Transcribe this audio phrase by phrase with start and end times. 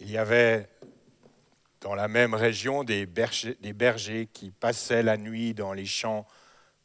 [0.00, 0.68] Il y avait
[1.80, 6.26] dans la même région des bergers, des bergers qui passaient la nuit dans les champs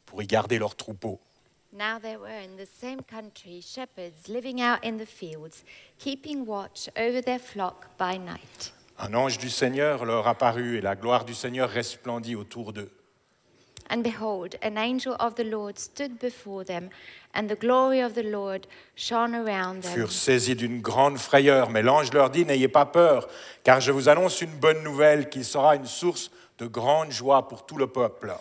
[0.06, 1.20] pour y garder leurs troupeaux.
[1.72, 5.64] Now there were in the same country shepherds living out in the fields,
[5.98, 8.72] keeping watch over their flock by night.
[8.96, 12.92] Un ange du Seigneur leur apparut et la gloire du Seigneur resplendit autour d'eux.
[13.90, 16.88] And behold, an angel of the Lord stood before them,
[17.34, 19.92] and the glory of the Lord shone around them.
[19.92, 23.28] furent saisis d'une grande frayeur, mais l'ange leur dit, N'ayez pas peur,
[23.62, 27.66] car je vous annonce une bonne nouvelle qui sera une source de grande joie pour
[27.66, 28.32] tout le peuple.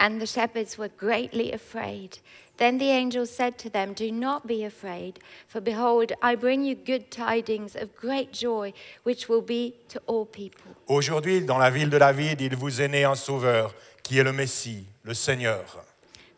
[0.00, 2.18] And the shepherds were greatly afraid.
[2.58, 6.74] Then the angel said to them, Do not be afraid, for behold, I bring you
[6.74, 8.72] good tidings of great joy,
[9.04, 10.74] which will be to all people.
[10.88, 13.72] Aujourd'hui, dans la ville de David, il vous est né un sauveur,
[14.08, 15.84] qui est le Messie, le Seigneur.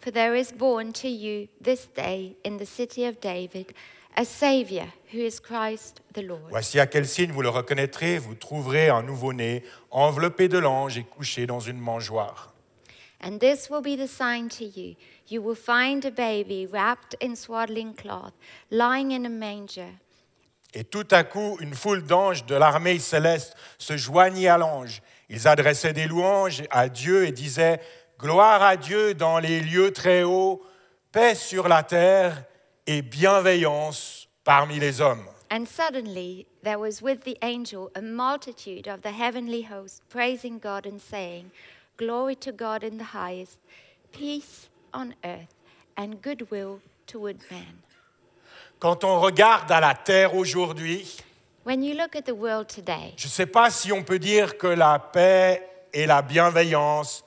[0.01, 3.74] For there is born to you this day in the city of David
[4.16, 6.51] a Saviour, who is Christ the Lord.
[6.51, 9.62] Voici à quel signe vous le reconnaîtrez, vous trouverez un nouveau-né,
[9.93, 12.52] enveloppé de l'ange et couché dans une mangeoire.
[13.23, 14.96] And this will be the sign to you.
[15.29, 18.32] You will find a baby wrapped in swaddling cloth,
[18.73, 19.93] lying in a manger.
[20.74, 25.02] Et tout à coup, une foule d'anges de l'armée céleste se joignit à l'ange.
[25.31, 27.81] Ils adressaient des louanges à Dieu et disaient
[28.19, 30.61] Gloire à Dieu dans les lieux très hauts,
[31.13, 32.45] paix sur la terre
[32.87, 35.25] et bienveillance parmi les hommes.
[35.53, 40.85] And suddenly there was with the angel a multitude of the heavenly host praising God
[40.85, 41.51] and saying,
[41.97, 43.59] Glory to God in the highest,
[44.13, 45.55] peace on earth,
[45.97, 47.83] and goodwill toward men.
[48.81, 51.17] Quand on regarde à la terre aujourd'hui,
[51.65, 54.57] When you look at the world today, je ne sais pas si on peut dire
[54.57, 57.23] que la paix et la bienveillance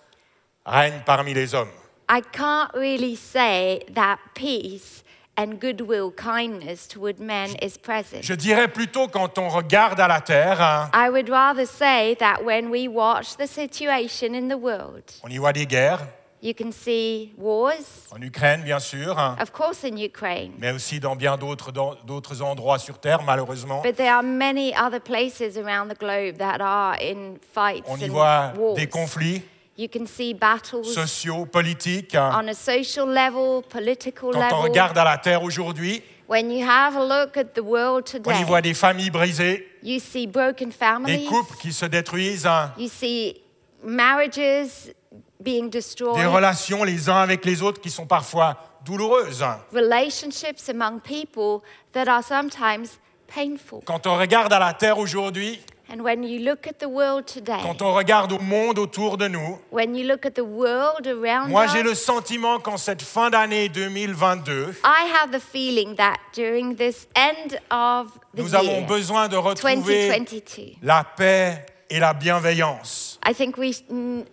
[0.66, 1.70] règnent parmi les hommes.
[2.10, 5.04] I can't really say that peace
[5.38, 8.24] and goodwill, kindness toward men is present.
[8.24, 12.44] Je dirais plutôt quand on regarde à la terre, hein, I would rather say that
[12.44, 16.02] when we watch the situation in the world, on y voit des guerres,
[16.44, 21.00] you can see wars, en Ukraine bien sûr, hein, of course, in Ukraine, mais aussi
[21.00, 23.82] dans bien d'autres dans d'autres endroits sur Terre, malheureusement.
[23.82, 28.06] but there are many other places around the globe that are in fights On y
[28.06, 28.76] and voit wars.
[28.76, 29.42] des conflits
[29.76, 32.14] You can see battles sociaux, politiques.
[32.14, 32.30] hein.
[32.44, 34.70] on a social level, political Quand on level.
[34.70, 38.22] regarde à la Terre aujourd'hui, When you have a look at the world on y
[38.22, 41.26] today, voit des familles brisées, you see broken des families.
[41.26, 43.42] couples qui se détruisent, hein, You see
[43.84, 44.94] marriages
[45.44, 49.44] being destroyed, des relations les uns avec les autres qui sont parfois douloureuses.
[49.74, 51.62] relationships among people
[51.94, 53.82] that are sometimes painful.
[53.86, 55.60] Quand on regarde à la Terre aujourd'hui,
[55.90, 59.28] And when you look at the world today, quand on regarde au monde autour de
[59.28, 63.30] nous, when you look at the world around moi j'ai le sentiment qu'en cette fin
[63.30, 68.88] d'année 2022, I have the feeling that during this end of the nous avons year,
[68.88, 73.20] besoin de retrouver 2022, la paix et la bienveillance.
[73.26, 73.72] I think we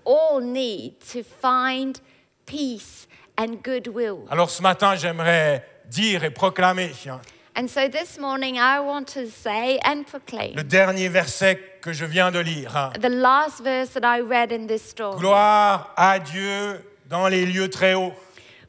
[0.07, 2.01] all need to find
[2.47, 3.07] peace
[3.39, 4.25] and goodwill.
[4.31, 7.21] Alors ce matin, j'aimerais dire et proclamer hein,
[7.57, 12.07] And so this morning, I want to say and proclaim le dernier verset que je
[12.07, 12.75] viens de lire.
[12.75, 12.93] hein.
[12.99, 15.19] the last verse that I read in this story.
[15.19, 18.15] Gloire à Dieu dans les lieux très hauts,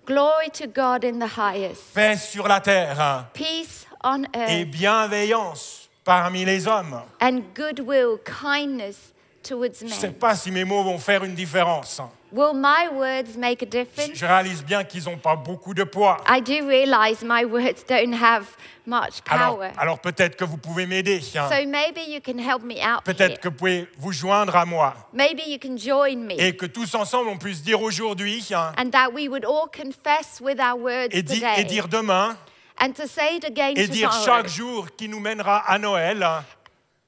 [0.05, 4.71] Glory to God in the highest, paix sur la terre hein, peace on et earth,
[4.71, 7.01] bienveillance parmi les hommes.
[7.21, 9.13] and goodwill, kindness
[9.43, 10.13] towards Je ne sais men.
[10.15, 11.99] pas si mes mots vont faire une différence.
[12.33, 14.11] Will my words make a Je difference?
[14.13, 16.17] je réalise bien qu'ils n'ont pas beaucoup de poids.
[16.29, 18.45] I do realize my words don't have
[18.85, 19.71] much Alors, power.
[19.77, 21.19] alors peut-être que vous pouvez m'aider.
[21.35, 21.49] hein.
[21.49, 23.03] So maybe you can help me out.
[23.03, 24.93] Peut-être que vous pouvez vous joindre à moi.
[25.11, 26.35] Maybe you can join me.
[26.39, 30.39] Et que tous ensemble, on puisse dire aujourd'hui hein, And that we would all confess
[30.39, 31.55] with our words et, di- today.
[31.57, 32.37] et dire demain
[32.81, 34.25] and to say it again et dire tomorrow.
[34.25, 36.43] chaque jour qui nous mènera à Noël.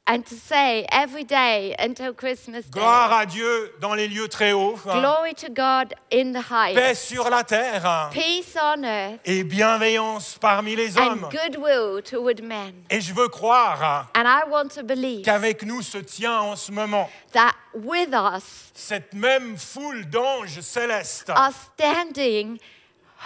[0.05, 2.71] and to say every day until Christmas Day.
[2.81, 4.77] Gloire à Dieu dans les lieux très hauts.
[4.83, 7.07] Glory to God in the Paix highest.
[7.07, 11.23] sur la terre Peace on earth et bienveillance parmi les hommes.
[11.23, 12.73] and goodwill toward men.
[12.89, 16.55] Et je veux croire hein, And I want to believe qu'avec nous se tient en
[16.57, 22.57] ce moment that with us cette même foule d'anges célestes, are standing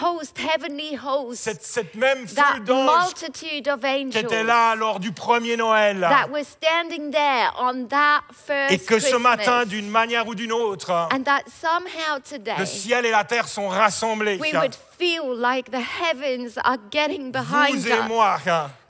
[0.02, 5.58] host, heavenly hosts, cette, cette même multitude of qui angels étaient là lors du premier
[5.58, 6.00] Noël.
[6.02, 9.20] that were standing there on that first Et que ce Christmas.
[9.38, 13.48] matin, d'une manière ou d'une autre, and that somehow today le ciel et la terre
[13.48, 14.38] sont rassemblés.
[14.40, 18.08] we would feel like the heavens are getting behind Vous et us.
[18.08, 18.38] moi,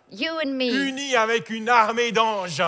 [0.10, 2.62] You and me, unis avec une armée d'anges.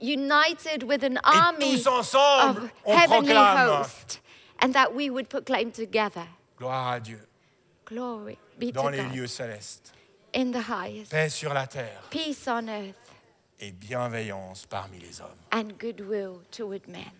[0.00, 4.20] united with an Et army tous ensemble, of on heavenly proclame hosts,
[4.60, 6.26] and that we would proclaim together,
[6.58, 7.18] Gloire à Dieu
[7.92, 9.92] glory be dans to les God lieux célestes.
[10.34, 12.94] in the highest, Paix sur la terre peace on earth,
[13.60, 15.28] et bienveillance parmi les hommes.
[15.52, 17.10] and goodwill toward men.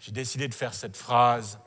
[0.00, 1.58] J'ai décidé de faire cette phrase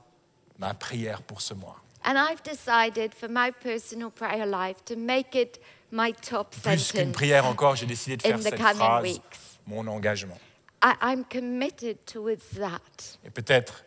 [0.58, 1.78] ma prière pour ce mois.
[2.06, 5.60] And I've decided for my personal prayer life to make it
[5.92, 9.04] my top Plus qu'une prière encore, j'ai décidé de in faire the cette coming phrase
[9.04, 9.60] weeks.
[9.68, 10.38] mon engagement.
[10.82, 13.18] I, I'm committed towards that.
[13.26, 13.84] Et peut-être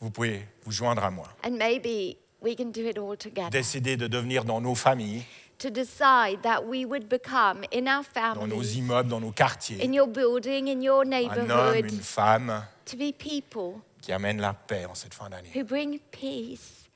[0.00, 1.28] vous pouvez vous joindre à moi.
[1.44, 3.50] And maybe we can do it all together.
[3.50, 5.22] Décider de devenir dans nos familles,
[5.58, 8.02] to decide that we would become in our
[8.34, 11.92] dans nos families, immeubles, dans nos quartiers, in your building, in your un homme, neighborhood,
[11.92, 15.50] une femme to be people qui amène la paix en cette fin d'année.
[15.54, 16.88] who bring peace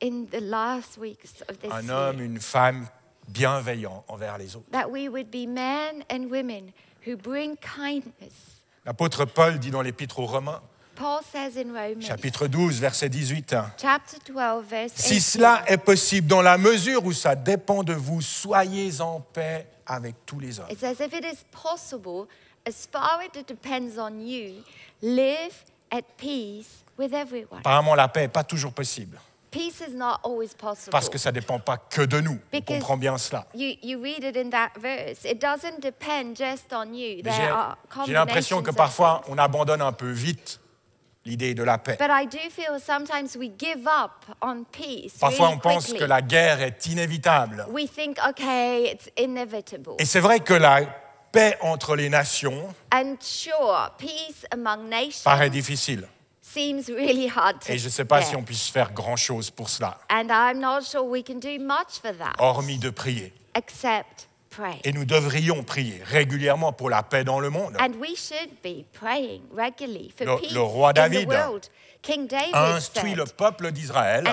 [0.00, 1.92] in the last weeks of this Un year.
[1.94, 2.88] homme, une femme
[3.28, 4.66] bienveillant envers les autres.
[4.72, 6.72] That we would be men and women
[7.06, 8.62] who bring kindness.
[8.84, 10.60] L'apôtre Paul dit dans l'épître aux Romains,
[10.94, 15.78] Paul says in Romans chapitre 12, verset 18, chapter 12, verse Si 18, cela est
[15.78, 20.60] possible, dans la mesure où ça dépend de vous, soyez en paix avec tous les
[20.60, 20.66] hommes.
[20.70, 22.28] It says, if it is possible,
[22.66, 24.62] as far as it depends on you,
[25.02, 27.60] live at peace with everyone.
[27.60, 29.18] Apparemment, la paix n'est pas toujours possible,
[29.50, 30.90] Peace is not always possible.
[30.92, 32.38] parce que ça ne dépend pas que de nous.
[32.52, 33.46] On Because- comprend bien cela.
[33.54, 33.58] On
[38.06, 40.58] J'ai l'impression que parfois, on abandonne un peu vite
[41.24, 41.96] l'idée de la paix.
[41.98, 46.20] But I do feel sometimes we give up on peace Parfois, on pense que la
[46.22, 47.64] guerre est inévitable.
[47.70, 49.94] We think, okay, it's inevitable.
[49.98, 50.80] Et c'est vrai que la
[51.30, 56.06] paix entre les nations And sure, peace among nations paraît difficile.
[56.42, 59.70] seems really hard to Et je ne sais pas si on puisse faire grand-chose pour
[59.70, 63.32] cela, And I'm not sure we can do much for that, hormis de prier.
[63.54, 64.78] except pray.
[64.84, 67.76] Et nous devrions prier régulièrement pour la paix dans le monde.
[67.80, 71.68] And we should be praying regularly for Le- peace le roi in the David world.
[72.02, 74.24] King David a instruit said, le peuple d'Israël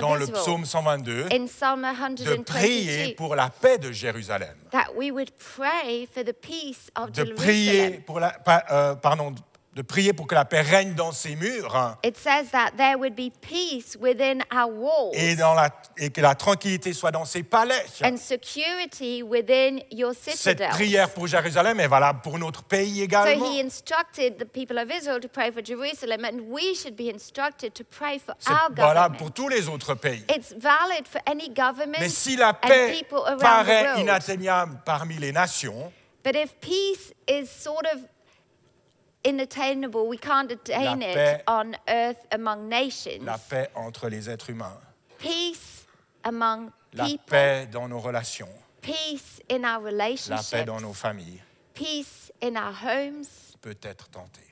[0.00, 4.56] dans le psaume 122 in Psalm de prier 122 pour la paix de Jérusalem.
[4.72, 8.02] that we would pray for the peace of De prier Jerusalem.
[8.02, 9.32] pour la, pa- euh, pardon,
[9.78, 12.96] de prier pour que la paix règne dans ses murs hein, It says that there
[12.98, 17.24] would be peace within our walls et, dans la, et que la tranquillité soit dans
[17.24, 17.84] ses palais.
[18.02, 20.70] and security within your Cette citadel.
[20.70, 23.52] prière pour Jérusalem est valable pour notre pays So également.
[23.52, 27.72] he instructed the people of Israel to pray for Jerusalem, and we should be instructed
[27.74, 29.18] to pray for C'est our valable government.
[29.18, 30.24] pour tous les autres pays.
[30.28, 33.00] It's valid for any government Mais si la paix
[33.38, 35.92] paraît inatteignable parmi les nations,
[36.24, 38.00] But if peace is sort of
[39.24, 43.24] inattainable, we can't attain it on earth among nations.
[43.24, 44.78] la paix entre les êtres humains,
[45.18, 45.86] Peace
[46.24, 48.48] among la people, paix dans nos relations,
[48.80, 51.40] peace in our la relationships, paix dans nos familles
[51.74, 53.56] peace in our homes.
[53.60, 54.42] peut être tentée,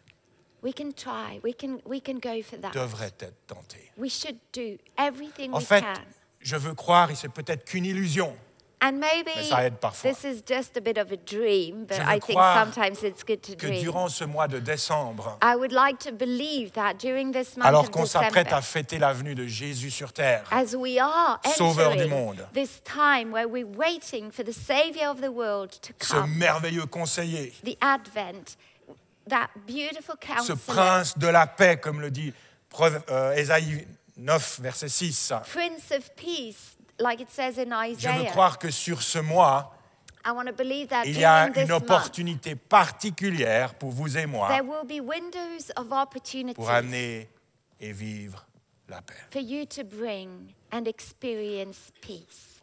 [0.62, 1.38] We can try.
[1.44, 2.72] We can we can go for that.
[2.72, 3.92] devrait être tentée.
[3.96, 6.00] We should do everything En we fait, can.
[6.40, 8.36] je veux croire, et c'est peut-être qu'une illusion,
[8.82, 10.11] And maybe Mais ça aide parfois.
[10.12, 13.25] this is just a bit of a dream, but Je I think croire sometimes it's
[13.25, 13.82] good to que dream.
[13.82, 17.84] durant ce mois de décembre, I would like to believe that during this month alors
[17.84, 21.40] of qu'on s'apprête December, à fêter la venue de Jésus sur terre, as we are
[21.56, 22.46] Sauveur du entering monde.
[22.52, 26.84] this time where we're waiting for the Savior of the world to ce come, merveilleux
[26.87, 28.56] conseiller, the Advent,
[29.26, 32.32] that beautiful ce counselor, prince de la paix, comme le dit
[32.69, 33.87] Preuve- euh, Ésaïe
[34.19, 38.31] 9, verset 6, Prince of Peace, like it says in je veux Isaiah.
[38.31, 39.72] croire que sur ce mois,
[40.25, 44.26] I want to believe that il y a une month, opportunité particulière pour vous et
[44.26, 47.28] moi there will be windows of opportunity pour amener
[47.78, 48.44] et vivre
[48.88, 49.14] la paix.
[49.30, 52.62] for you to bring and experience peace.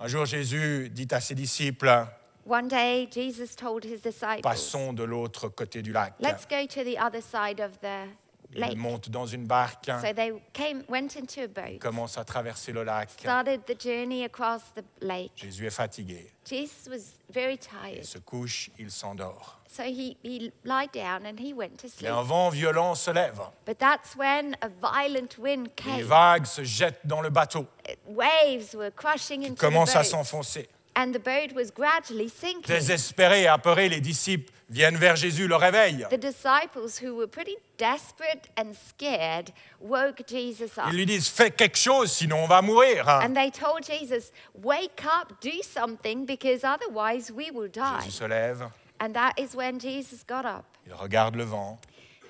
[0.00, 2.06] Un jour, Jésus dit à ses disciples,
[2.46, 6.14] One day, Jesus told his disciples, passons de l'autre côté du lac.
[6.20, 8.08] Let's go to the other side of the.
[8.54, 12.72] Ils montent dans une barque, So they came, went into a boat, commencent à traverser
[12.72, 13.10] le lac.
[13.10, 15.32] started the journey across the lake.
[15.36, 16.32] Jésus est fatigué.
[16.48, 19.60] Jesus was very Il tired, se couche, il s'endort.
[19.68, 22.10] so he, he lied down and he went to Mais sleep.
[22.10, 23.38] un vent violent se lève.
[23.66, 26.06] But that's when a violent wind Les came.
[26.06, 27.66] vagues se jettent dans le bateau,
[28.06, 30.68] Waves were crushing into the commencent à s'enfoncer.
[30.98, 32.74] And the boat was gradually sinking.
[32.74, 36.04] Désespérés et apeurés, les disciples viennent vers Jésus, le réveillent.
[36.10, 40.86] The disciples, who were pretty desperate and scared, woke Jesus up.
[40.90, 43.08] Ils lui disent Fais quelque chose, sinon on va mourir.
[43.08, 48.02] And they told Jesus, Wake up, do something, because otherwise we will die.
[48.04, 50.64] Jésus se lève, And that is when Jesus got up.
[50.84, 51.78] il regarde le vent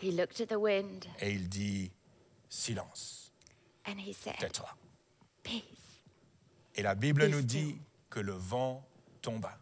[0.02, 1.90] He looked at the wind et il dit
[2.50, 3.32] Silence,
[3.86, 4.68] and he said, tais-toi.
[5.42, 5.62] Peace.
[6.76, 7.78] Et la Bible Be nous dit
[8.10, 8.82] que le vent
[9.22, 9.56] tomba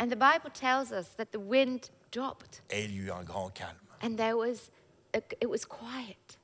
[0.00, 3.50] And the Bible tells us that the wind dropped et il y eut un grand
[3.54, 3.76] calme.
[4.02, 4.70] and there was
[5.14, 6.38] a, it was quiet.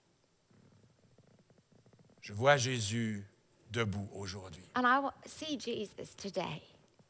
[2.23, 3.25] Je vois Jésus
[3.73, 4.62] debout aujourd'hui.
[4.75, 6.62] And I wa- see Jesus today.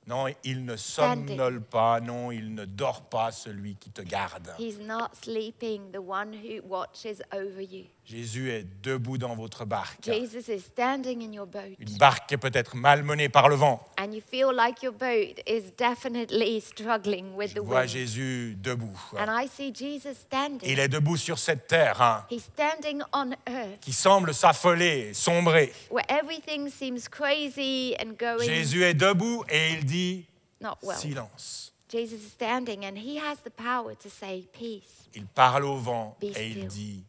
[0.06, 4.50] Non, il ne somnole pas, non, il ne dort pas celui qui te garde.
[4.58, 7.84] He's not sleeping, the one who watches over you.
[8.06, 10.04] Jésus est debout dans votre barque.
[10.04, 13.84] Jesus is standing in your boat, Une barque qui est peut-être malmenée par le vent.
[13.98, 17.90] and you feel like your boat is definitely struggling with Je the vois wind.
[17.90, 18.98] Jésus debout.
[19.16, 20.68] And I see Jesus standing.
[20.68, 25.72] Il est debout sur cette terre hein, He's standing on earth qui semble s'affoler, sombrer.
[25.90, 30.24] where everything seems crazy and going Jésus est debout et il dit
[30.60, 30.96] not well.
[30.98, 31.72] silence.
[31.88, 36.16] Jesus is standing and he has the power to say, Peace, Il parle au vent
[36.20, 36.66] Be et il still.
[36.68, 37.04] dit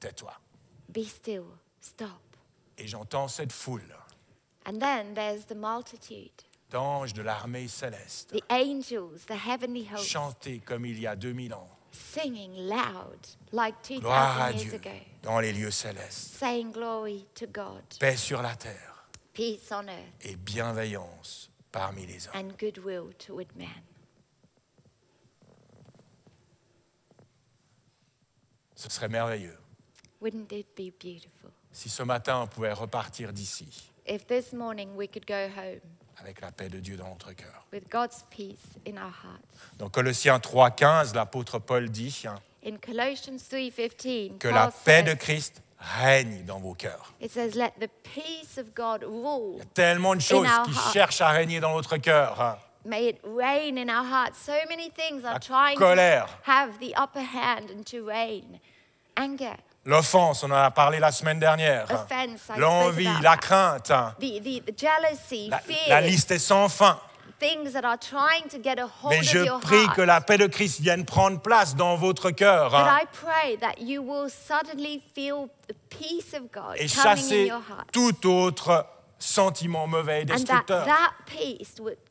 [0.00, 0.32] tais-toi.
[0.88, 1.44] be still,
[1.80, 2.08] stop.
[2.76, 3.82] Et j'entends cette foule
[4.66, 6.30] And then there's the multitude,
[6.70, 11.54] d'anges de l'armée céleste the angels, the heavenly hosts, chanter comme il y a 2000
[11.54, 11.68] ans.
[11.90, 13.18] singing loud
[13.52, 16.34] like Gloire à 2,000 years Dieu ago, dans les lieux célestes.
[16.38, 22.28] saying glory to God, Paix sur la terre peace on earth, et bienveillance parmi les
[22.28, 22.36] hommes.
[22.36, 23.68] and goodwill toward man.
[28.74, 29.58] Ce serait merveilleux
[30.20, 31.50] Wouldn't it be beautiful?
[31.72, 35.80] Si ce matin on pouvait repartir d'ici if this morning we could go home
[36.20, 37.64] avec la paix de Dieu dans notre cœur.
[37.72, 39.76] with God's peace in our hearts?
[39.78, 42.34] Dans Colossiens 3.15, l'apôtre Paul dit hein,
[42.66, 47.12] In Colossians 3:15, que Paul la paix de says, Christ règne dans vos cœurs.
[47.20, 49.54] it says, "Let the peace of God rule.
[49.54, 50.92] Il y a tellement de choses our qui hearts.
[50.92, 52.40] cherchent à régner dans notre cœur.
[52.40, 52.58] hein.
[52.84, 56.26] May it reign in our hearts." So many things are La trying colère.
[56.26, 58.58] to have the upper hand and to reign.
[59.16, 59.56] Anger,
[59.88, 61.86] L'offense, on en a parlé la semaine dernière.
[62.58, 63.90] L'envie, la crainte.
[63.90, 64.14] hein.
[64.20, 67.00] the, the, jealousy, La, fear, la liste est sans fin.
[67.40, 69.94] things that are trying to get a hold Mais of je your prie heart.
[69.96, 73.56] que la paix de Christ vienne prendre place dans votre cœur But hein, I pray
[73.58, 77.50] that you will suddenly feel the peace of God et chasser
[77.92, 78.84] tout autre
[79.18, 80.84] sentiment mauvais et destructeur.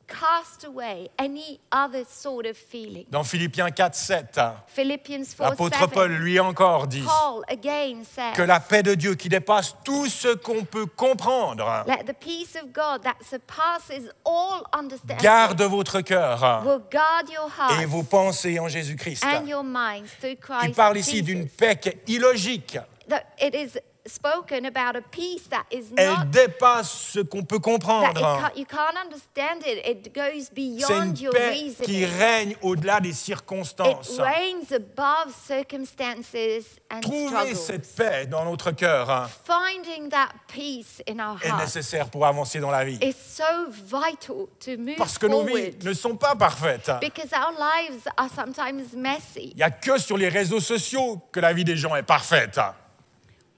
[0.07, 3.05] That peace would cast away any other sort of feeling.
[3.09, 8.03] Dans Philippiens 4, 7, hein, Philippians 4 l'apôtre 7, Paul lui encore dit Paul again
[8.03, 12.05] says, que la paix de Dieu qui dépasse tout ce qu'on peut comprendre hein, Let
[12.05, 17.47] the peace of God that surpasses all understanding garde votre cœur hein, will guard your
[17.79, 19.25] et vos pensées en Jésus-Christ.
[20.63, 22.77] Il parle ici d'une paix illogique.
[23.09, 27.57] That it is spoken about a peace that is Elle not dépasse ce qu'on peut
[27.57, 28.09] it comprendre.
[29.65, 29.85] it.
[29.85, 32.19] It C'est beyond une your paix qui reasoning.
[32.19, 34.19] règne au-delà des It circonstances.
[34.19, 37.55] reigns above circumstances and Trouver struggles.
[37.55, 42.59] cette paix dans notre cœur hein, Finding that peace in our est nécessaire pour avancer
[42.59, 42.97] dans la vie.
[43.01, 46.89] is so vital to move Parce que nos vies ne sont pas parfaites.
[47.01, 49.51] because our lives are sometimes messy.
[49.51, 52.59] Il n'y a que sur les réseaux sociaux que la vie des gens est parfaite.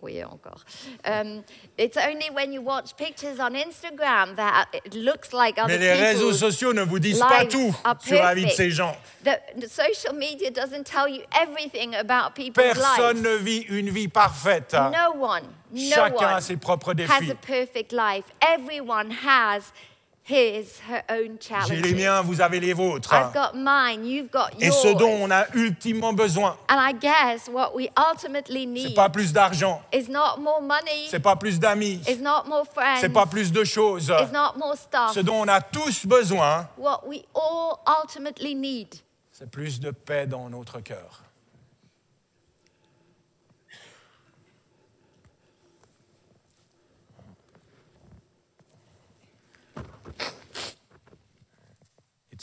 [0.02, 0.64] Oui, encore.
[1.04, 1.44] Um,
[1.78, 5.92] it's only when you watch pictures on Instagram that it looks like other Mais les
[5.92, 8.96] réseaux sociaux ne vous disent pas tout sur la vie de ces gens.
[9.26, 13.24] The, the social media doesn't tell you everything about people's Personne lives.
[13.24, 14.74] ne vit une vie parfaite.
[14.74, 17.32] No one, no Chacun a one ses propres has défis.
[17.32, 18.24] a perfect life.
[18.42, 19.74] Everyone has
[20.30, 21.82] his, her own J'ai challenges.
[21.82, 23.12] les miens, vous avez les vôtres.
[23.14, 24.82] I've got mine, you've got Et yours.
[24.82, 29.10] ce dont on a ultimement besoin, And I guess what we ultimately c'est need pas
[29.10, 33.10] plus d'argent, is not more money, c'est pas plus d'amis, is not more friends, c'est
[33.10, 34.10] pas plus de choses.
[34.10, 35.14] is not more stuff.
[35.14, 38.96] Ce dont on a tous besoin, What we all ultimately need
[39.32, 41.24] c'est plus de paix dans notre cœur.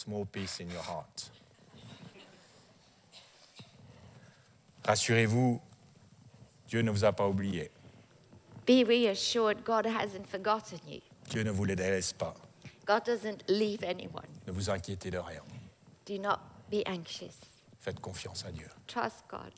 [0.06, 1.30] More peace in your heart.
[4.84, 5.60] Rassurez-vous,
[6.68, 7.70] Dieu ne vous a pas oublié.
[8.66, 11.00] Be reassured God hasn't forgotten you.
[11.30, 12.34] Dieu ne vous les délaisse pas.
[12.86, 14.26] God doesn't leave anyone.
[14.46, 15.42] Ne vous inquiétez de rien.
[16.06, 16.38] Do not
[16.70, 17.34] be anxious.
[17.80, 18.68] Faites confiance à Dieu.
[18.86, 19.52] Trust God.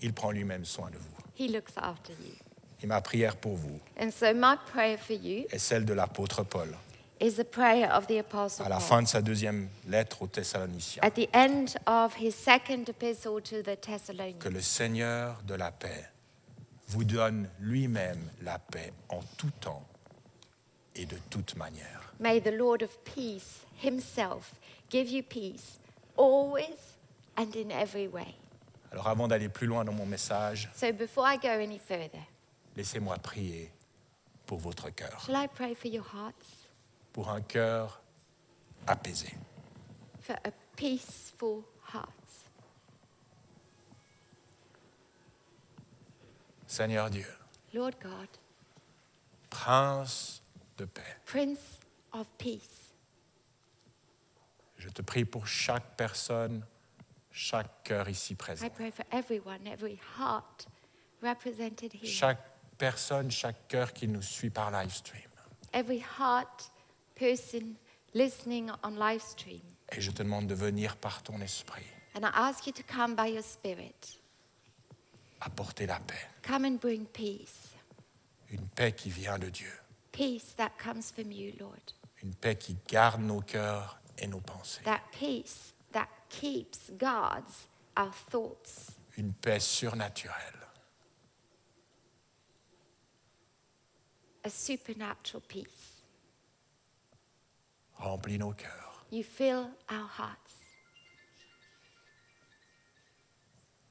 [0.00, 1.14] Il prend lui-même soin de vous.
[1.38, 2.34] He looks after you.
[2.82, 6.42] Et ma prière pour vous And so my prayer for you est celle de l'apôtre
[6.42, 6.74] Paul
[7.20, 11.02] is the prayer of the apostle à la fin de sa deuxième lettre aux Thessaloniciens.
[11.02, 15.70] At the end of his second epistle to the Thessalonians, Que le Seigneur de la
[15.70, 16.08] paix
[16.88, 19.84] vous donne lui-même la paix en tout temps
[20.96, 22.12] et de toute manière.
[22.18, 24.54] may the Lord of peace himself
[24.90, 25.78] give you peace
[26.16, 26.96] always
[27.36, 28.34] and in every way.
[28.92, 32.20] Alors avant d'aller plus loin dans mon message, So before I go any further,
[32.76, 33.70] laissez-moi prier
[34.46, 36.59] pour votre cœur, shall I pray for your hearts?
[37.12, 38.00] Pour un cœur
[38.86, 39.34] apaisé.
[40.20, 41.62] For a peaceful
[41.92, 42.06] heart.
[46.66, 47.26] Seigneur Dieu,
[47.74, 48.28] Lord God,
[49.50, 50.40] Prince
[50.78, 51.80] de paix, Prince
[52.12, 52.92] of Peace,
[54.76, 56.64] Je te prie pour chaque personne,
[57.32, 58.64] chaque cœur ici présent.
[58.64, 60.66] I pray for everyone, every heart
[61.22, 62.40] represented here, Chaque
[62.78, 65.28] personne, chaque cœur qui nous suit par live stream.
[65.72, 66.70] every heart
[67.20, 67.76] person
[68.14, 69.60] listening on live stream.
[69.92, 71.84] Et je te demande de venir par ton esprit
[72.14, 74.18] And I ask you to come by your Spirit.
[75.40, 76.26] apporter la paix.
[76.42, 77.74] Come and bring peace.
[78.50, 79.72] Une paix qui vient de Dieu.
[80.12, 81.94] Peace that comes from you, Lord.
[82.22, 84.82] Une paix qui garde nos cœurs et nos pensées.
[84.84, 88.96] That peace that keeps, guards our thoughts.
[89.16, 90.66] Une paix surnaturelle.
[94.42, 95.89] A supernatural peace.
[98.00, 99.04] Remplis nos cœurs.
[99.10, 100.54] You fill our hearts.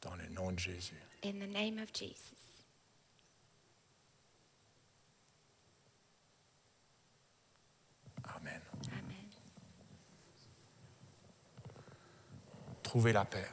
[0.02, 1.00] Dans le nom de Jésus.
[1.24, 2.40] In the name of Jesus.
[8.36, 8.62] Amen.
[8.88, 9.28] Amen.
[12.84, 13.46] Trouvez la paix.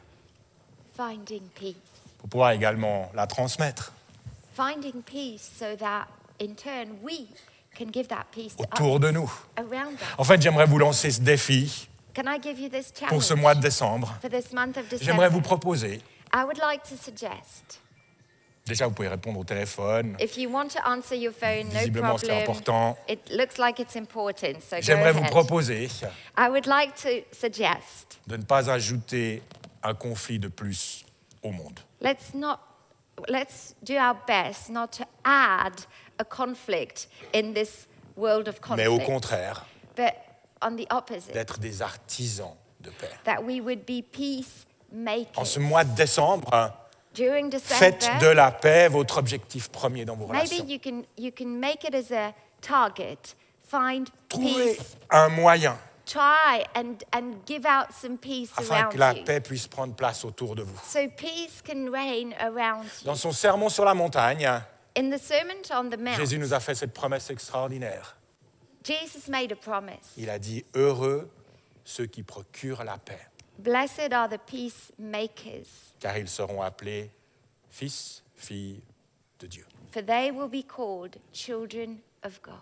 [0.94, 1.74] Finding peace.
[2.18, 3.92] Pour pouvoir également la transmettre
[4.54, 6.08] Finding peace so that
[6.38, 7.28] in turn we
[7.76, 9.30] can give that peace to autour de nous.
[9.56, 10.00] around us.
[10.18, 11.88] En fait, j'aimerais vous lancer ce défi
[13.08, 14.14] pour ce mois de décembre?
[14.20, 15.42] for this month of J'aimerais vous December?
[15.42, 16.02] proposer,
[16.32, 17.80] I would like to suggest
[18.66, 22.18] déjà vous pouvez répondre au téléphone, if you want to answer your phone, no visiblement
[22.18, 22.96] c'est important.
[23.08, 25.88] It looks like it's important, so go J'aimerais vous proposer
[26.36, 29.42] I would like to suggest de ne pas ajouter
[29.82, 31.04] un conflit de plus
[31.42, 31.80] au monde.
[32.00, 32.58] let's not
[33.28, 35.72] let's do our best not to add
[36.18, 40.14] a conflict in this world of Mais au conflict, contraire, but
[40.62, 43.10] on the opposite, d'être des artisans de paix.
[43.24, 44.02] that we would be
[45.36, 46.72] En ce mois de décembre,
[47.14, 50.66] During faites December, de la paix votre objectif premier dans vos maybe relations.
[50.68, 53.34] you can you can make it as a target.
[53.68, 54.96] Find Trouvez peace.
[55.10, 59.40] un moyen Try and and give out some peace afin around que la you, paix
[59.40, 60.78] puisse prendre place autour de vous.
[60.86, 63.06] so peace can reign around you.
[63.06, 64.48] Dans son sermon sur la montagne,
[64.96, 68.16] In the Sermon on the Mount, Jésus nous a fait cette promesse extraordinaire.
[68.82, 70.12] Jesus made a promise.
[70.16, 71.28] Il a dit Heureux
[71.84, 73.20] ceux qui procurent la paix,
[73.58, 75.66] Blessed are the peacemakers,
[76.00, 77.10] car ils seront appelés
[77.70, 78.80] fils, filles
[79.38, 79.66] de Dieu.
[79.92, 82.54] for they will be called children of God.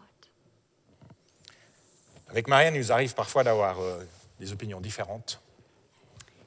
[2.31, 4.03] Avec Marianne, il nous arrive parfois d'avoir euh,
[4.41, 5.41] des opinions différentes,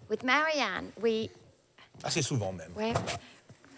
[0.10, 1.30] With Marianne, we,
[2.04, 2.71] assez souvent même.
[2.76, 2.93] we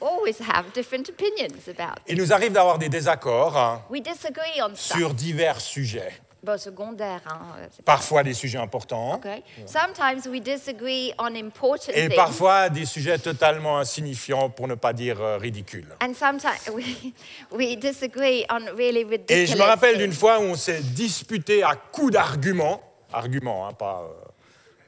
[0.01, 4.75] always have different opinions about Il nous arrive d'avoir des désaccords hein, We disagree on
[4.75, 4.97] stuff.
[4.97, 9.43] sur divers sujets, Bon, secondaire, hein, euh, c'est pas- parfois des sujets importants Okay.
[9.65, 12.15] Sometimes we disagree on important et things.
[12.15, 15.87] parfois des sujets totalement insignifiants, pour ne pas dire euh, ridicules.
[16.01, 17.13] And sometimes we,
[17.51, 20.19] we disagree on really ridiculous Et je me rappelle d'une things.
[20.19, 22.81] fois où on s'est disputé à coups d'arguments,
[23.11, 24.25] arguments, hein, pas, euh,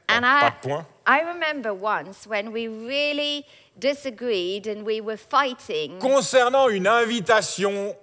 [0.06, 3.44] pas- And pas I, de points, I remember once when we really
[3.78, 7.94] disagreed and we were fighting concernant une invitation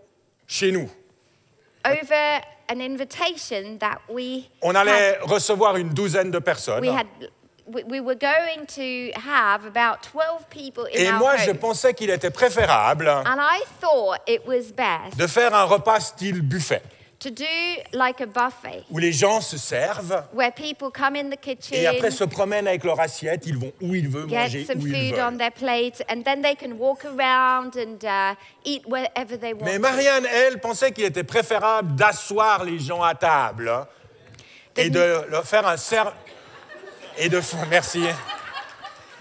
[0.47, 0.89] chez nous.
[1.85, 6.81] over an invitation that we On had, allait recevoir une douzaine de personnes.
[6.81, 7.07] we had
[7.65, 11.57] we, we were going to have about 12 people in Et our moi, je home.
[11.59, 16.41] pensais qu'il était préférable and I thought it was best de faire un repas style
[16.41, 16.81] buffet,
[17.19, 17.45] to do
[17.93, 21.85] like a buffet où les gens se servent where people come in the kitchen et
[21.85, 25.11] après se promènent avec leur assiette, ils vont où ils veulent manger, some où ils
[25.11, 25.37] food on veulent.
[25.37, 29.79] their plate and then they can walk around and uh, eat wherever they want Mais.
[29.79, 33.87] Marianne, elle, pensait qu'il était préférable d'asseoir les gens à table hein,
[34.77, 36.03] et de leur faire un ser...
[37.17, 38.01] et de merci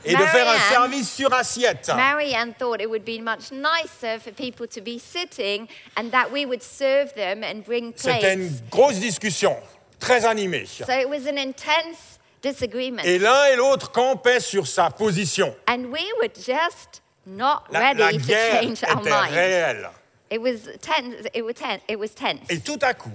[0.04, 1.88] et de faire un Marianne- service sur assiette.
[1.94, 6.44] Marianne thought it would be much nicer for people to be sitting and that we
[6.46, 8.70] would serve them and bring C'était une plates.
[8.70, 9.56] grosse discussion,
[10.00, 10.66] très animée.
[10.66, 13.02] So it was an intense disagreement.
[13.04, 15.54] Et l'un et l'autre campaient sur sa position.
[15.66, 19.32] and we were just not La, la ready to guerre change our était minds.
[19.34, 19.90] réelle.
[20.30, 21.26] It was tense.
[21.34, 21.80] It was tense.
[21.88, 22.46] It was tense.
[22.50, 23.10] Et tout à coup,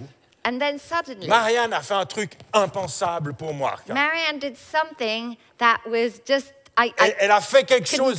[0.45, 3.75] and then suddenly, Marianne a fait un truc impensable pour moi.
[3.87, 8.17] Marianne did something that was just I, Elle, I elle a fait quelque chose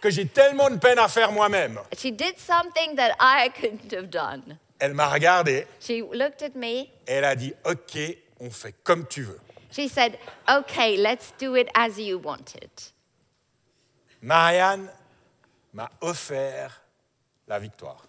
[0.00, 1.78] que, j'ai tellement de peine à faire moi-même.
[1.96, 4.58] She did something that I couldn't have done.
[4.78, 6.82] Elle m'a regardé She looked at me.
[6.82, 7.98] et elle a dit Ok,
[8.40, 9.40] on fait comme tu veux.
[9.70, 12.70] She said, "Okay, let's do it as you wanted."
[14.22, 14.88] Marianne
[15.74, 16.80] m'a offert
[17.46, 18.02] la victoire.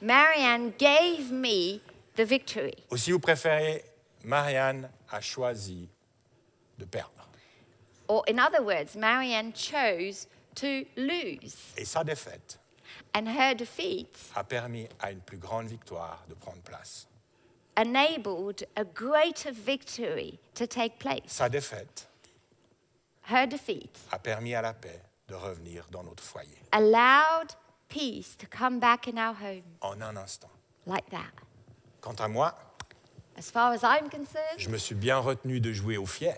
[0.00, 1.80] Marianne gave me
[2.16, 2.74] the victory.
[2.90, 3.84] Ou si vous préférez,
[4.24, 5.88] Marianne a choisi
[6.78, 7.10] de perdre.
[8.08, 11.72] Or, in other words, Marianne chose to lose.
[11.76, 12.58] Et sa défaite
[13.14, 17.06] And her defeat a permis à une plus grande victoire de prendre place.
[17.76, 21.22] enabled a greater victory to take place.
[21.32, 22.06] Sa défaite
[23.22, 27.54] Her defeat a permis à la paix de revenir dans notre foyer allowed
[27.88, 30.50] peace to come back in our home en un instant.
[30.86, 31.32] like that.
[32.02, 32.52] Quant à moi,
[33.36, 36.36] As far as I'm concerned, je me suis bien retenu de jouer au fier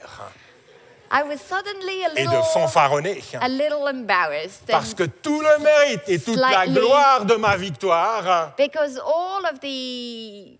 [1.10, 3.22] I was suddenly a et de little, fanfaronner.
[3.40, 4.66] a little embarrassed.
[4.66, 9.60] Parce que tout le mérite et toute la gloire de ma victoire Because all of
[9.60, 10.58] the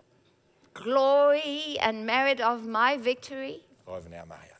[0.73, 4.53] glory and merit of my victory revenait à Marianne.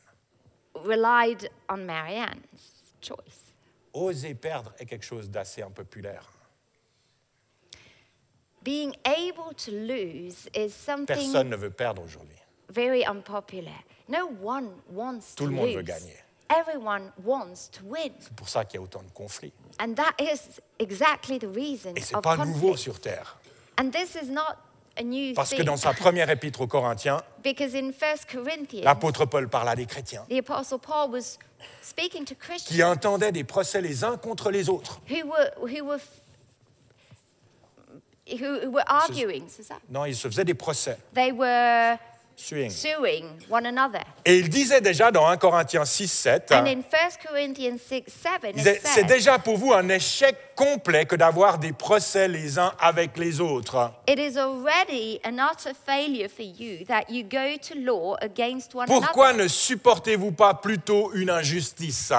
[0.84, 3.52] relied on Marianne's choice.
[3.94, 6.28] Oser perdre est quelque chose d'assez impopulaire.
[8.68, 12.36] Being able to lose is something Personne ne veut perdre aujourd'hui.
[12.68, 13.72] very unpopular.
[14.08, 15.76] No one wants Tout to le monde lose.
[15.76, 16.16] veut gagner.
[16.50, 18.12] Everyone wants to win.
[18.20, 19.52] C'est pour ça qu'il y a autant de conflits.
[19.80, 23.38] And that is exactly the reason Et ce n'est of pas nouveau sur Terre.
[23.80, 24.56] And this is not
[24.98, 25.64] a new Parce que thing.
[25.64, 29.86] dans sa première épître aux Corinthiens, because in 1 Corinthians, l'apôtre Paul parle à des
[29.86, 31.38] chrétiens the Apostle Paul was
[31.80, 35.00] speaking to qui Christians entendaient des procès les uns contre les autres.
[35.08, 36.08] who were, who were, f-
[38.40, 39.44] who, were arguing.
[39.46, 40.98] is that- Non, ils se faisaient des procès.
[41.14, 41.96] They were
[42.40, 42.70] Suing.
[42.70, 44.00] suing one another.
[44.24, 48.30] Et il disait déjà dans 1 Corinthiens 6, 7, And in 1 Corinthians 6 7,
[48.44, 52.56] il it disait, c'est déjà pour vous un échec complet que d'avoir des procès les
[52.60, 53.90] uns avec les autres.
[54.08, 58.86] It is already an utter failure for you that you go to law against one
[58.86, 59.42] Pourquoi another.
[59.44, 62.12] ne supportez-vous pas plutôt une injustice?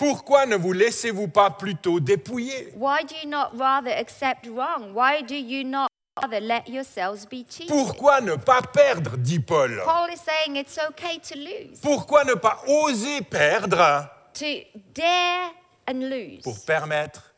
[0.00, 2.72] Pourquoi ne vous laissez-vous pas plutôt dépouiller?
[2.74, 4.94] Why do you not rather accept wrong?
[4.94, 5.88] Why do you not
[6.22, 7.68] rather let yourselves be cheated?
[7.68, 9.18] Pourquoi ne pas perdre?
[9.18, 9.82] dit Paul.
[9.84, 14.08] Paul is saying it's okay to lose, Pourquoi ne pas oser perdre?
[14.32, 14.46] To
[14.94, 15.50] dare
[15.86, 17.34] and lose, pour permettre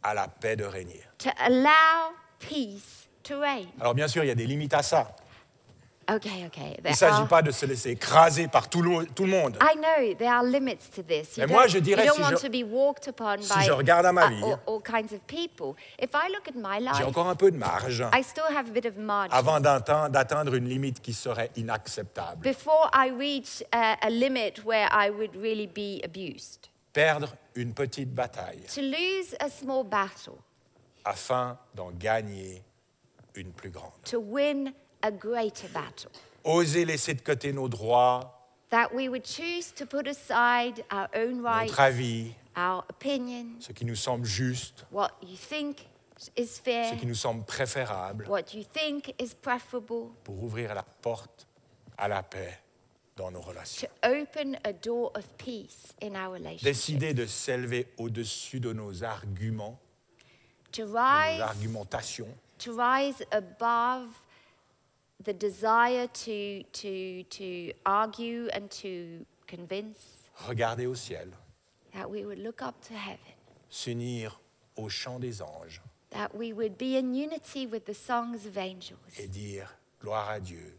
[0.00, 3.66] à la paix de régner to allow peace to reign.
[3.80, 5.16] Alors bien sûr, il y a des limites à ça.
[6.10, 6.76] Okay, okay.
[6.84, 9.56] Il ne s'agit are- pas de se laisser écraser par tout le, tout le monde.
[9.60, 11.36] I know there are limits to this.
[11.36, 13.64] You Mais moi, don't, je dirais si want je- to be walked upon si by
[13.64, 15.74] je regarde à ma uh, vie, all, all kinds of people.
[15.98, 18.68] If I look at my J'ai life, encore un peu de marge I still have
[18.68, 19.32] a bit of margin.
[19.36, 22.42] avant d'atteindre d'atteindre une limite qui serait inacceptable.
[22.42, 26.68] Before I reach a, a limit where I would really be abused.
[26.92, 30.34] Perdre une petite bataille To lose a small battle,
[31.04, 32.62] afin d'en gagner
[33.34, 33.90] une plus grande.
[34.04, 34.72] to win
[35.04, 36.10] a greater battle.
[36.44, 38.30] Oser laisser de côté nos droits,
[38.70, 43.72] That we would choose to put aside our own rights, notre avis, our opinion, ce
[43.72, 45.86] qui nous semble juste, what you think
[46.36, 50.82] is fair, ce qui nous semble préférable, what you think is preferable, pour ouvrir la
[51.02, 51.46] porte
[51.98, 52.58] à la paix
[53.16, 53.86] dans nos relations.
[53.86, 56.64] to open a door of peace in our relationship.
[56.64, 59.78] Décider de s'élever au-dessus de nos arguments,
[60.72, 64.08] To de nos rise, argumentations, to rise above
[65.24, 71.28] the desire to, to, to argue and to convince, regarder au ciel,
[71.92, 73.34] that we would look up to heaven,
[73.70, 74.30] s'unir
[74.76, 75.80] au chant des anges.
[76.10, 79.68] That we would be in unity with the songs of angels, et dire
[80.00, 80.78] gloire à Dieu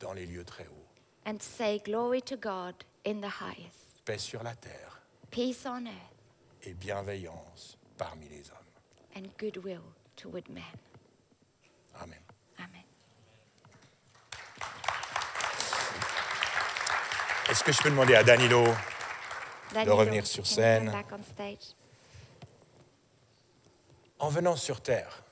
[0.00, 0.86] dans les lieux très hauts,
[1.24, 5.00] and say, Glory to God in the highest, paix sur la terre.
[5.30, 8.56] Peace on earth, et bienveillance parmi les hommes.
[9.14, 9.82] and goodwill
[10.16, 10.62] toward men.
[12.02, 12.18] Amen.
[17.56, 18.64] Est-ce que je peux demander à Danilo
[19.72, 20.92] Danilo, revenir sur scène.
[24.18, 25.22] En venant sur terre,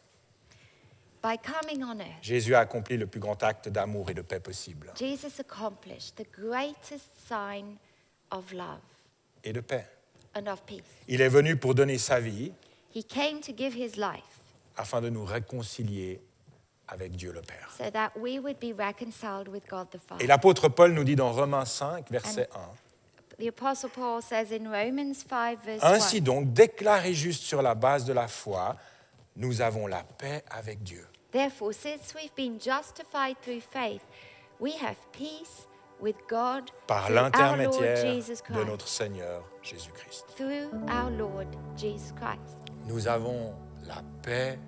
[1.23, 4.41] By coming on earth, Jésus a accompli le plus grand acte d'amour et de paix
[4.41, 4.91] possible.
[4.99, 7.77] Jesus accomplished the greatest sign
[8.31, 8.81] of love
[9.45, 9.85] Et de paix.
[10.35, 10.81] and of peace.
[11.09, 12.53] Il est venu pour donner sa vie
[12.95, 14.41] He came to give his life
[14.79, 16.23] afin de nous réconcilier
[16.89, 17.71] avec Dieu le Père.
[17.77, 20.27] so that we would be reconciled with God the Et Father.
[20.27, 22.59] l'apôtre Paul nous dit dans Romains 5, verset 1,
[23.45, 27.75] The Apostle Paul says in Romans 5, verse Ainsi 1, donc, déclaré juste sur la
[27.75, 28.77] base de la foi,
[29.37, 31.05] nous avons la paix avec Dieu.
[31.33, 34.03] Therefore, since we've been justified through faith,
[34.61, 35.67] we have peace
[36.01, 38.67] with God par through our Lord l'intermédiaire Jesus de Christ.
[38.69, 40.27] notre Seigneur Jésus-Christ.
[40.37, 42.55] Through our Lord Jesus Christ.
[42.87, 43.53] Nous avons
[43.89, 44.61] la paix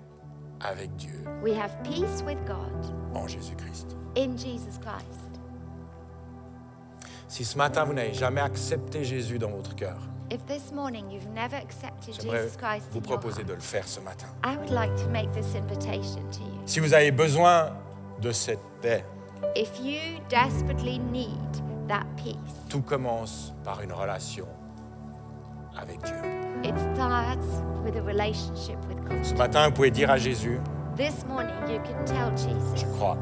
[0.61, 3.95] avec Dieu We have peace with God en Jésus-Christ.
[4.15, 5.39] in Jesus Christ.
[7.27, 9.97] Si ce matin vous n'avez jamais accepté Jésus dans votre cœur,
[10.29, 13.53] If this morning you've never accepted j'aimerais Jesus Christ vous in your proposer heart, de
[13.53, 14.27] le faire ce matin.
[14.43, 16.61] I would like to make this invitation to you.
[16.65, 17.71] Si vous avez besoin
[18.21, 19.03] de cette paix,
[19.55, 21.37] If you desperately need
[21.87, 22.35] that peace,
[22.69, 24.47] tout commence par une relation
[25.81, 26.15] avec Dieu.
[26.63, 27.45] it starts
[27.83, 29.37] with a relationship with Ce God.
[29.39, 30.59] matin, vous pouvez dire à Jésus,
[30.95, 33.17] This morning, you can tell Je Jesus, crois,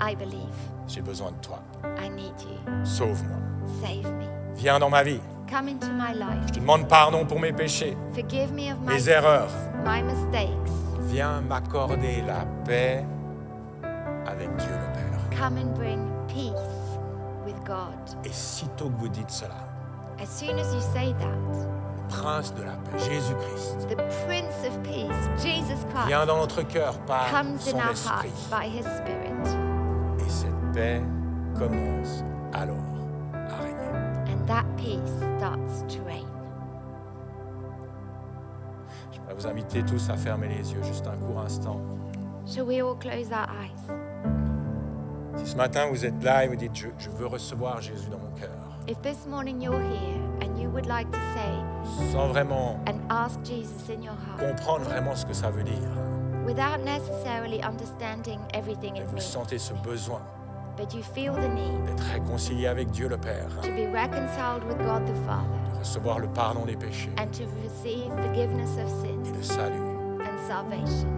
[0.00, 0.54] I believe.
[0.86, 1.58] j'ai besoin de toi.
[1.98, 2.84] I need you.
[2.84, 3.38] Sauve-moi.
[3.80, 4.26] Save me.
[4.56, 5.20] Viens dans ma vie.
[5.48, 6.46] Come into my life.
[6.48, 7.96] Je te demande pardon pour mes péchés.
[8.12, 9.50] Forgive me of my Mes erreurs.
[9.84, 10.72] my mistakes.
[11.08, 13.04] Viens m'accorder la paix
[14.26, 15.38] avec Dieu le Père.
[15.38, 16.52] Come and bring peace
[17.46, 17.94] with God.
[18.24, 19.54] Et sitôt que vous dites cela,
[20.20, 21.68] As soon as you say that,
[22.08, 26.98] prince de la paix, Jésus-Christ, the Prince of Peace, Jesus Christ, vient dans notre cœur
[27.00, 28.28] par comes son in our esprit.
[28.28, 29.56] hearts by His Spirit.
[30.26, 31.02] Et cette paix
[31.58, 32.76] commence alors
[33.34, 34.32] à régner.
[34.32, 34.98] And that peace
[35.38, 36.26] starts to reign.
[39.12, 41.80] Je vais vous inviter tous à fermer les yeux juste un court instant.
[42.46, 43.72] Shall we all close our eyes?
[45.36, 48.18] Si ce matin vous êtes là et vous dites je, je veux recevoir Jésus dans
[48.18, 52.78] mon cœur, If this morning you're here and you would like to say sans vraiment
[52.86, 55.90] and ask Jesus in your heart, comprendre vraiment ce que ça veut dire,
[56.44, 60.20] without necessarily understanding everything it vous means, sentez ce besoin
[60.76, 64.78] but you feel the need d'être réconcilié avec Dieu le Père, to be reconciled with
[64.78, 69.08] God the Father de recevoir le pardon des péchés and to receive forgiveness of et
[69.24, 70.20] sins le salut.
[70.20, 71.08] and salvation.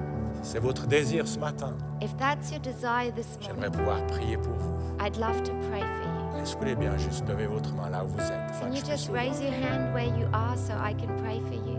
[0.42, 4.36] Si c'est votre désir ce matin, If that's your desire this j'aimerais morning, pouvoir prier
[4.38, 4.74] pour vous.
[5.04, 6.17] I'd love to pray for you.
[6.36, 8.82] Est-ce que vous voulez bien juste lever votre main là où vous êtes Can you
[8.84, 11.78] just raise your hand where you are so I can pray for you?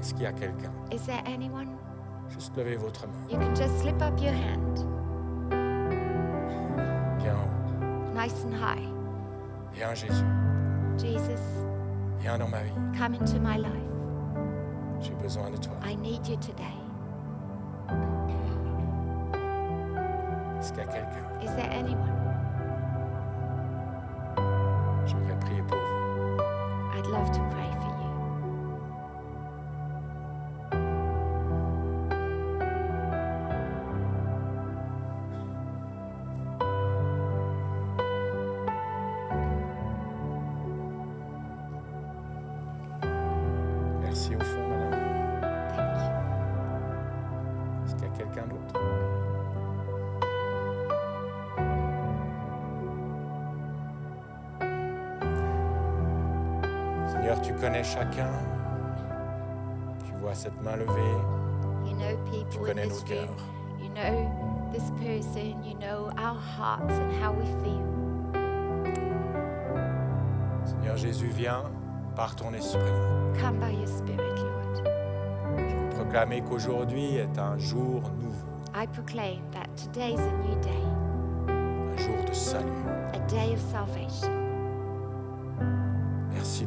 [0.00, 0.72] Est-ce qu'il y a quelqu'un?
[0.92, 1.68] Is there anyone?
[2.30, 3.28] Juste levez votre main.
[3.30, 4.78] You can just slip up your hand
[7.20, 8.14] Viens en haut.
[8.14, 8.86] nice and high.
[9.72, 10.24] Viens Jésus.
[10.98, 11.40] Jesus,
[12.20, 12.72] Viens dans ma vie.
[12.98, 13.70] come into my life.
[15.00, 15.74] J'ai besoin de toi.
[15.84, 16.76] I need you today.
[20.58, 21.24] Est-ce qu'il y a quelqu'un?
[21.42, 22.19] Is there anyone?
[27.20, 27.59] Love to pray
[57.30, 58.32] Seigneur, tu connais chacun.
[60.04, 61.00] Tu vois cette main levée.
[61.86, 63.28] You know people in connais this nos cœurs.
[63.80, 65.62] You know this person.
[65.62, 67.86] You know our hearts and how we feel.
[70.64, 71.62] Seigneur Jésus, viens
[72.16, 72.80] par ton esprit.
[73.40, 74.82] Come by your Spirit, Lord.
[75.56, 80.82] Je veux proclamer qu'aujourd'hui est un jour nouveau, I proclaim that today's a new day,
[81.48, 82.66] un jour de salut.
[83.14, 84.39] a day of salvation.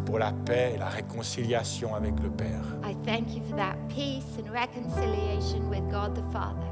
[0.06, 2.62] Pour la paix et la réconciliation avec le Père.
[2.84, 6.68] I thank you for that peace and reconciliation with God the Father.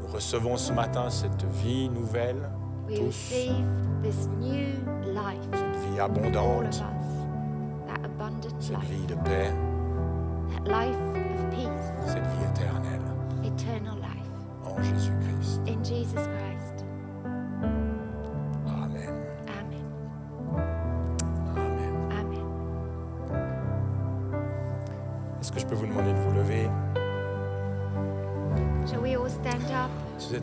[0.00, 2.48] Nous recevons ce matin cette vie nouvelle,
[2.88, 3.66] We tous, receive
[4.02, 4.68] this new
[5.12, 6.80] life, cette vie abondante, us,
[7.86, 9.50] that abundant cette life, vie de paix,
[10.64, 13.00] that life of peace, cette vie éternelle
[13.44, 14.30] eternal life.
[14.64, 15.60] en Jésus-Christ.
[15.66, 16.55] In Jesus Christ.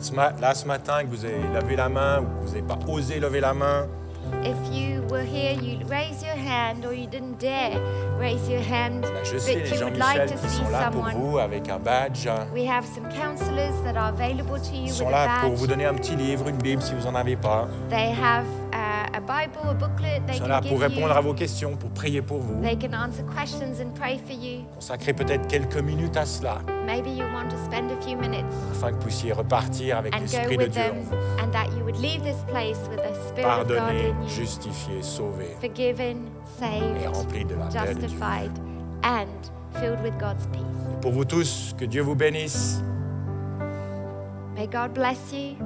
[0.04, 2.78] Ce là ce matin que vous avez levé la main ou que vous n'avez pas
[2.88, 3.86] osé lever la main,
[4.42, 7.78] If you were here, you raise your hand, or you didn't dare
[8.18, 10.48] raise your hand, ben, je sais but les you gens would like Michel to qui
[10.48, 11.30] see sont là pour someone.
[11.30, 12.26] vous avec un badge.
[12.54, 15.58] We have some counselors that are available to you Ils with sont là pour badge.
[15.58, 17.68] vous donner un petit livre, une Bible si vous n'en avez pas.
[17.90, 18.44] They have
[19.26, 22.22] Bible, a booklet they Ils sont can là pour répondre à vos questions, pour prier
[22.22, 22.60] pour vous.
[22.62, 24.64] They can answer questions and pray for you.
[24.74, 28.88] Consacrez peut-être quelques minutes à cela Maybe you want to spend a few minutes afin
[28.90, 31.42] que vous puissiez repartir avec l'Esprit de Dieu en them, vous.
[31.42, 34.28] and that you would leave this place with the Spirit of God Pardonné, in you,
[34.28, 38.08] justifié, sauvé forgiven, et saved, rempli de la paix de Dieu.
[38.08, 38.50] justified,
[39.02, 40.60] and filled with God's peace.
[41.00, 42.82] Pour vous tous, que Dieu vous bénisse,
[44.54, 45.56] May God bless you.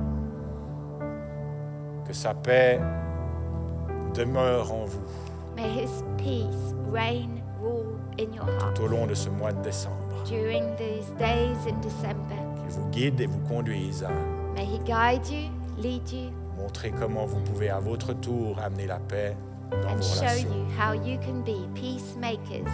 [2.06, 2.80] que sa paix
[4.14, 5.00] demeure en vous
[5.56, 9.62] May His peace reign, rule in your heart tout au long de ce mois de
[9.62, 9.94] décembre.
[10.24, 12.36] during these days in December.
[12.56, 14.10] Qu'il vous guide et vous conduise à
[14.54, 15.50] May He guide you,
[15.82, 19.36] lead you, montrer comment vous pouvez à votre tour amener la paix
[19.70, 20.48] dans and vos show relations.
[20.54, 22.70] you how you can be peacemakers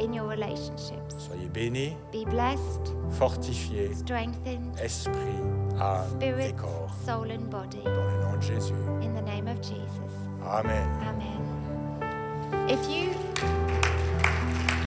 [0.00, 1.14] in your relationships.
[1.18, 5.14] Soyez bénis, Be blessed, fortifiés, strengthened, esprit,
[5.80, 7.82] âme et spirit, corps, soul, and body.
[7.84, 8.74] dans le nom de Jésus.
[9.02, 10.27] In the name of Jesus.
[10.42, 10.88] Amen.
[11.02, 12.68] Amen.
[12.70, 13.27] If you